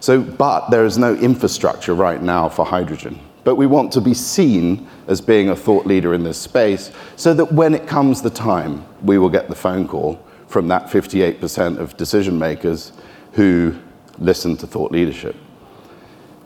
So, 0.00 0.22
but 0.22 0.70
there 0.70 0.86
is 0.86 0.96
no 0.96 1.14
infrastructure 1.16 1.94
right 1.94 2.22
now 2.22 2.48
for 2.48 2.64
hydrogen. 2.64 3.20
But 3.44 3.56
we 3.56 3.66
want 3.66 3.92
to 3.92 4.00
be 4.00 4.14
seen 4.14 4.88
as 5.06 5.20
being 5.20 5.50
a 5.50 5.56
thought 5.56 5.86
leader 5.86 6.14
in 6.14 6.24
this 6.24 6.38
space 6.38 6.90
so 7.16 7.34
that 7.34 7.52
when 7.52 7.74
it 7.74 7.86
comes 7.86 8.22
the 8.22 8.30
time, 8.30 8.86
we 9.02 9.18
will 9.18 9.28
get 9.28 9.48
the 9.48 9.54
phone 9.54 9.86
call 9.86 10.18
from 10.46 10.68
that 10.68 10.86
58% 10.86 11.76
of 11.76 11.94
decision 11.98 12.38
makers 12.38 12.92
who 13.32 13.76
listen 14.18 14.56
to 14.56 14.66
thought 14.66 14.92
leadership. 14.92 15.36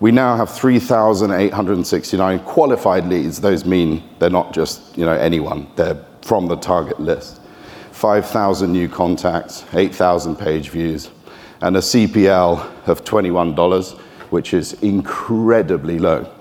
We 0.01 0.13
now 0.13 0.37
have 0.37 0.51
3,869 0.51 2.39
qualified 2.41 3.07
leads. 3.07 3.41
Those 3.41 3.65
mean 3.65 4.03
they're 4.19 4.31
not 4.31 4.53
just, 4.53 4.97
you 4.97 5.05
know, 5.05 5.13
anyone. 5.13 5.67
They're 5.75 6.05
from 6.23 6.47
the 6.47 6.57
target 6.57 7.01
list. 7.01 7.41
5,000 7.93 8.71
new 8.71 8.89
contacts, 8.89 9.65
8,000 9.73 10.37
page 10.37 10.69
views, 10.69 11.11
and 11.61 11.77
a 11.77 11.81
CPL 11.81 12.87
of 12.87 13.05
$21, 13.05 13.99
which 14.31 14.55
is 14.55 14.75
incredibly 14.75 15.99
low, 15.99 16.33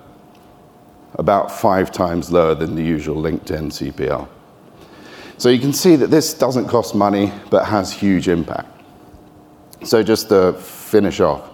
about 1.16 1.52
five 1.52 1.92
times 1.92 2.32
lower 2.32 2.54
than 2.54 2.76
the 2.76 2.84
usual 2.84 3.24
LinkedIn 3.24 3.72
CPL. 3.72 4.28
So 5.40 5.50
you 5.50 5.60
can 5.60 5.74
see 5.74 5.96
that 5.96 6.08
this 6.08 6.36
doesn't 6.36 6.68
cost 6.68 6.94
money 6.94 7.32
but 7.50 7.66
has 7.66 7.92
huge 7.92 8.28
impact. 8.28 8.70
So 9.84 10.04
just 10.04 10.30
to 10.30 10.54
finish 10.54 11.20
off, 11.20 11.50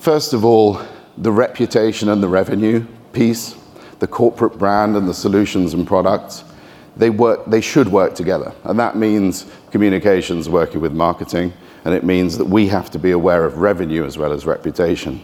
first 0.00 0.32
of 0.32 0.44
all, 0.44 0.80
the 1.18 1.30
reputation 1.30 2.08
and 2.08 2.22
the 2.22 2.28
revenue 2.28 2.84
piece, 3.12 3.54
the 3.98 4.06
corporate 4.06 4.58
brand 4.58 4.96
and 4.96 5.06
the 5.06 5.14
solutions 5.14 5.74
and 5.74 5.86
products, 5.86 6.42
they 6.96 7.10
work, 7.10 7.44
they 7.46 7.60
should 7.60 7.88
work 7.88 8.14
together. 8.14 8.52
And 8.64 8.78
that 8.78 8.96
means 8.96 9.46
communications 9.70 10.48
working 10.48 10.80
with 10.80 10.92
marketing, 10.92 11.52
and 11.84 11.94
it 11.94 12.02
means 12.02 12.38
that 12.38 12.46
we 12.46 12.66
have 12.68 12.90
to 12.90 12.98
be 12.98 13.10
aware 13.10 13.44
of 13.44 13.58
revenue 13.58 14.04
as 14.04 14.16
well 14.16 14.32
as 14.32 14.46
reputation. 14.46 15.22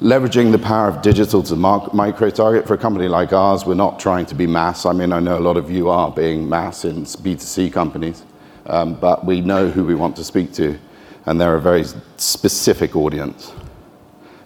Leveraging 0.00 0.52
the 0.52 0.58
power 0.58 0.88
of 0.88 1.00
digital 1.00 1.42
to 1.42 1.56
micro-target 1.56 2.66
for 2.66 2.74
a 2.74 2.78
company 2.78 3.08
like 3.08 3.32
ours, 3.32 3.64
we're 3.64 3.74
not 3.74 3.98
trying 3.98 4.26
to 4.26 4.34
be 4.34 4.46
mass. 4.46 4.84
I 4.84 4.92
mean, 4.92 5.10
I 5.10 5.20
know 5.20 5.38
a 5.38 5.40
lot 5.40 5.56
of 5.56 5.70
you 5.70 5.88
are 5.88 6.10
being 6.10 6.46
mass 6.46 6.84
in 6.84 7.04
B2C 7.04 7.72
companies, 7.72 8.22
um, 8.66 8.94
but 8.94 9.24
we 9.24 9.40
know 9.40 9.70
who 9.70 9.84
we 9.84 9.94
want 9.94 10.14
to 10.16 10.24
speak 10.24 10.52
to, 10.54 10.78
and 11.26 11.40
they're 11.40 11.56
a 11.56 11.60
very 11.60 11.84
specific 12.16 12.96
audience. 12.96 13.52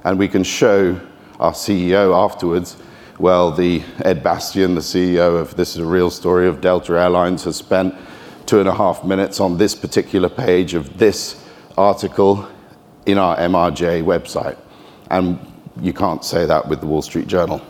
And 0.03 0.19
we 0.19 0.29
can 0.29 0.43
show 0.43 0.99
our 1.39 1.53
CEO 1.53 2.17
afterwards, 2.17 2.77
well, 3.19 3.53
the 3.53 3.83
Ed 4.03 4.23
Bastian, 4.23 4.75
the 4.75 4.81
CEO 4.81 5.39
of 5.39 5.57
This 5.57 5.71
Is 5.71 5.79
a 5.79 5.85
Real 5.85 6.11
Story 6.11 6.49
of 6.49 6.61
Delta 6.61 6.99
Airlines, 6.99 7.45
has 7.45 7.57
spent 7.57 7.95
2.5 8.47 9.05
minutes 9.05 9.41
on 9.41 9.59
this 9.59 9.75
particular 9.75 10.29
page 10.29 10.75
of 10.75 10.99
this 10.99 11.47
article 11.77 12.49
in 13.07 13.19
our 13.19 13.37
MRJ 13.37 14.03
website. 14.03 14.59
And 15.11 15.39
you 15.81 15.93
can't 15.93 16.25
say 16.25 16.47
that 16.47 16.67
with 16.67 16.81
The 16.81 16.87
Wall 16.87 17.03
Street 17.03 17.27
Journal. 17.27 17.61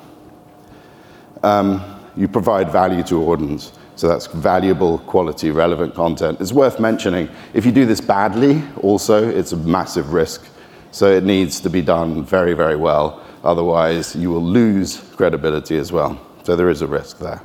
Um, 1.43 1.83
you 2.17 2.29
provide 2.29 2.71
value 2.71 3.03
to 3.05 3.31
audience, 3.31 3.73
so 4.01 4.09
that's 4.09 4.29
valuable, 4.29 4.97
quality, 5.01 5.51
relevant 5.51 5.95
content. 5.95 6.41
It's 6.41 6.55
worth 6.55 6.81
mentioning, 6.81 7.29
if 7.53 7.67
you 7.67 7.71
do 7.71 7.85
this 7.85 8.01
badly, 8.01 8.63
also, 8.81 9.29
it's 9.29 9.53
a 9.53 9.59
massive 9.59 10.15
risk. 10.15 10.47
So 10.91 11.13
it 11.13 11.23
needs 11.23 11.61
to 11.61 11.69
be 11.69 11.83
done 11.83 12.25
very, 12.25 12.55
very 12.55 12.77
well. 12.77 13.23
Otherwise, 13.45 14.17
you 14.17 14.31
will 14.31 14.43
lose 14.43 14.97
credibility 15.17 15.77
as 15.77 15.93
well. 15.93 16.19
So 16.45 16.57
there 16.57 16.71
is 16.71 16.81
a 16.81 16.87
risk 16.87 17.19
there. 17.19 17.43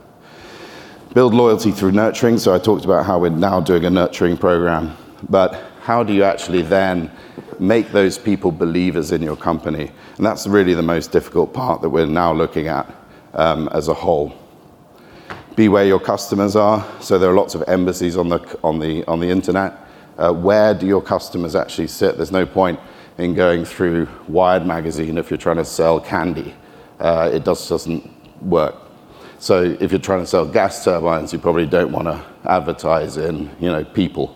Build 1.14 1.34
loyalty 1.34 1.72
through 1.74 1.92
nurturing. 1.92 2.38
So 2.38 2.56
I 2.56 2.58
talked 2.60 2.86
about 2.86 3.06
how 3.06 3.20
we're 3.20 3.32
now 3.32 3.60
doing 3.60 3.84
a 3.84 3.90
nurturing 3.90 4.38
program, 4.38 4.96
but 5.30 5.62
how 5.82 6.04
do 6.04 6.14
you 6.14 6.24
actually 6.24 6.62
then 6.62 7.12
make 7.60 7.92
those 7.92 8.18
people 8.18 8.54
believers 8.54 9.12
in 9.12 9.22
your 9.22 9.36
company? 9.36 9.92
And 10.16 10.26
that's 10.26 10.48
really 10.48 10.74
the 10.74 10.84
most 10.84 11.12
difficult 11.12 11.54
part 11.54 11.82
that 11.82 11.90
we're 11.90 12.06
now 12.06 12.32
looking 12.32 12.70
at 12.70 12.90
um, 13.34 13.68
as 13.74 13.90
a 13.90 13.94
whole. 13.94 14.34
Be 15.56 15.70
where 15.70 15.86
your 15.86 16.00
customers 16.00 16.56
are. 16.56 16.86
So 17.02 17.18
there 17.18 17.30
are 17.30 17.34
lots 17.34 17.56
of 17.56 17.64
embassies 17.68 18.18
on 18.18 18.30
the, 18.30 18.60
on 18.64 18.80
the, 18.80 19.06
on 19.06 19.20
the 19.20 19.30
internet. 19.30 19.74
Uh, 20.18 20.34
where 20.34 20.74
do 20.74 20.86
your 20.86 21.02
customers 21.02 21.56
actually 21.56 21.88
sit? 21.88 22.18
There's 22.18 22.32
no 22.32 22.46
point 22.46 22.80
in 23.18 23.34
going 23.34 23.64
through 23.66 24.08
Wired 24.28 24.66
magazine 24.66 25.18
if 25.18 25.30
you're 25.30 25.38
trying 25.38 25.58
to 25.58 25.66
sell 25.66 26.00
candy. 26.00 26.54
Uh, 27.00 27.30
it 27.34 27.46
just 27.46 27.70
doesn't 27.70 28.12
work. 28.42 28.76
So 29.40 29.78
if 29.80 29.92
you're 29.92 30.00
trying 30.00 30.22
to 30.22 30.26
sell 30.26 30.46
gas 30.46 30.84
turbines, 30.84 31.32
you 31.32 31.40
probably 31.40 31.66
don't 31.66 31.92
want 31.92 32.08
to 32.08 32.24
advertise 32.50 33.18
in, 33.18 33.50
you 33.60 33.72
know, 33.72 33.84
people. 33.84 34.36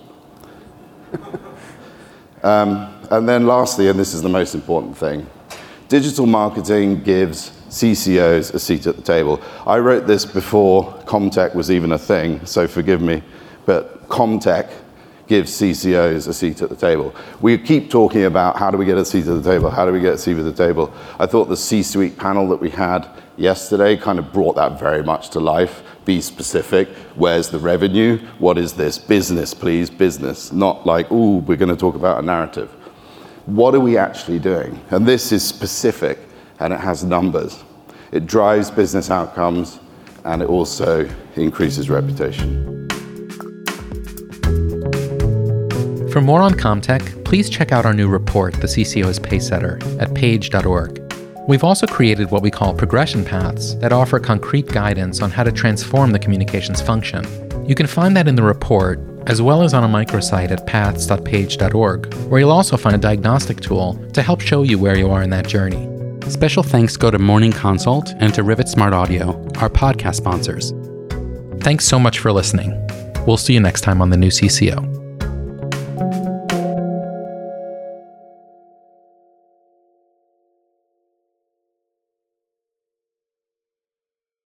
um, 2.43 2.93
and 3.09 3.27
then 3.27 3.47
lastly, 3.47 3.87
and 3.87 3.99
this 3.99 4.13
is 4.13 4.21
the 4.21 4.29
most 4.29 4.55
important 4.55 4.97
thing, 4.97 5.27
digital 5.87 6.25
marketing 6.25 7.01
gives 7.03 7.58
CCOs 7.69 8.53
a 8.53 8.59
seat 8.59 8.87
at 8.87 8.95
the 8.95 9.01
table. 9.01 9.41
I 9.65 9.77
wrote 9.77 10.07
this 10.07 10.25
before 10.25 10.91
CommTech 11.05 11.55
was 11.55 11.71
even 11.71 11.91
a 11.91 11.97
thing, 11.97 12.45
so 12.45 12.67
forgive 12.67 13.01
me, 13.01 13.23
but 13.65 14.07
CommTech 14.09 14.71
gives 15.27 15.51
CCOs 15.51 16.27
a 16.27 16.33
seat 16.33 16.61
at 16.63 16.69
the 16.69 16.75
table. 16.75 17.13
We 17.39 17.57
keep 17.59 17.91
talking 17.91 18.25
about 18.25 18.57
how 18.57 18.71
do 18.71 18.77
we 18.77 18.85
get 18.85 18.97
a 18.97 19.05
seat 19.05 19.27
at 19.27 19.43
the 19.43 19.49
table, 19.49 19.69
how 19.69 19.85
do 19.85 19.91
we 19.91 19.99
get 19.99 20.15
a 20.15 20.17
seat 20.17 20.37
at 20.37 20.43
the 20.43 20.51
table. 20.51 20.91
I 21.19 21.27
thought 21.27 21.45
the 21.45 21.55
C-suite 21.55 22.17
panel 22.17 22.49
that 22.49 22.59
we 22.59 22.71
had 22.71 23.07
yesterday 23.37 23.95
kind 23.95 24.17
of 24.17 24.33
brought 24.33 24.55
that 24.55 24.79
very 24.79 25.03
much 25.03 25.29
to 25.29 25.39
life. 25.39 25.83
Be 26.03 26.19
specific. 26.19 26.89
Where's 27.15 27.49
the 27.49 27.59
revenue? 27.59 28.17
What 28.39 28.57
is 28.57 28.73
this? 28.73 28.97
Business, 28.97 29.53
please, 29.53 29.91
business. 29.91 30.51
Not 30.51 30.87
like, 30.87 31.11
ooh, 31.11 31.37
we're 31.37 31.57
going 31.57 31.69
to 31.69 31.77
talk 31.77 31.93
about 31.93 32.23
a 32.23 32.25
narrative. 32.25 32.71
What 33.45 33.75
are 33.75 33.79
we 33.79 33.97
actually 33.97 34.39
doing? 34.39 34.81
And 34.89 35.07
this 35.07 35.31
is 35.31 35.45
specific 35.45 36.19
and 36.59 36.73
it 36.73 36.79
has 36.79 37.03
numbers. 37.03 37.63
It 38.11 38.25
drives 38.25 38.71
business 38.71 39.09
outcomes 39.09 39.79
and 40.25 40.41
it 40.41 40.49
also 40.49 41.09
increases 41.35 41.89
reputation. 41.89 42.87
For 46.11 46.21
more 46.21 46.41
on 46.41 46.53
CommTech, 46.53 47.23
please 47.23 47.49
check 47.49 47.71
out 47.71 47.85
our 47.85 47.93
new 47.93 48.07
report, 48.07 48.55
The 48.55 48.67
CCO's 48.67 49.19
Pacesetter, 49.19 50.01
at 50.01 50.13
page.org. 50.15 51.05
We've 51.47 51.63
also 51.63 51.85
created 51.85 52.31
what 52.31 52.41
we 52.41 52.51
call 52.51 52.73
progression 52.73 53.23
paths 53.23 53.75
that 53.77 53.93
offer 53.93 54.19
concrete 54.19 54.67
guidance 54.67 55.21
on 55.21 55.29
how 55.29 55.43
to 55.43 55.51
transform 55.51 56.11
the 56.11 56.19
communications 56.19 56.81
function. 56.81 57.25
You 57.67 57.75
can 57.75 57.87
find 57.87 58.17
that 58.17 58.27
in 58.27 58.35
the 58.35 58.43
report, 58.43 58.99
as 59.27 59.41
well 59.41 59.61
as 59.61 59.75
on 59.75 59.83
a 59.83 59.87
microsite 59.87 60.49
at 60.49 60.65
paths.page.org, 60.65 62.13
where 62.29 62.39
you'll 62.39 62.51
also 62.51 62.75
find 62.75 62.95
a 62.95 62.99
diagnostic 62.99 63.61
tool 63.61 63.93
to 64.13 64.23
help 64.23 64.41
show 64.41 64.63
you 64.63 64.79
where 64.79 64.97
you 64.97 65.11
are 65.11 65.21
in 65.21 65.29
that 65.29 65.47
journey. 65.47 65.98
Special 66.29 66.61
thanks 66.63 66.95
go 66.95 67.09
to 67.09 67.17
Morning 67.17 67.51
Consult 67.51 68.13
and 68.19 68.33
to 68.35 68.43
Rivet 68.43 68.69
Smart 68.69 68.93
Audio, 68.93 69.31
our 69.57 69.69
podcast 69.69 70.15
sponsors. 70.15 70.73
Thanks 71.63 71.85
so 71.85 71.99
much 71.99 72.19
for 72.19 72.31
listening. 72.31 72.71
We'll 73.25 73.37
see 73.37 73.53
you 73.53 73.59
next 73.59 73.81
time 73.81 74.01
on 74.01 74.11
the 74.11 74.17
new 74.17 74.29
CCO. 74.29 74.98